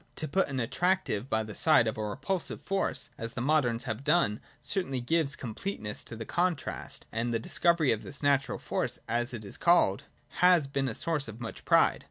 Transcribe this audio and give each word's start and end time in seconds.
—To 0.15 0.27
put 0.27 0.47
an 0.47 0.59
attractive 0.59 1.29
by 1.29 1.43
the 1.43 1.53
side 1.53 1.85
of 1.87 1.95
a 1.95 2.03
repulsive 2.03 2.59
force, 2.59 3.11
as 3.19 3.33
the 3.33 3.39
moderns 3.41 3.83
have 3.83 4.03
done, 4.03 4.39
certainly 4.59 4.99
gives 4.99 5.35
completeness 5.35 6.03
to 6.05 6.15
the 6.15 6.25
contrast: 6.25 7.05
and 7.11 7.31
the 7.31 7.37
discovery 7.37 7.91
of 7.91 8.01
this 8.01 8.23
natural 8.23 8.57
force, 8.57 8.97
as 9.07 9.31
it 9.31 9.45
is 9.45 9.57
called, 9.57 10.05
has 10.39 10.65
been 10.65 10.87
a 10.87 10.95
source 10.95 11.27
of 11.27 11.39
much 11.39 11.65
pride. 11.65 11.99